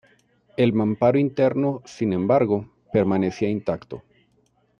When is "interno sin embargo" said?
1.19-2.65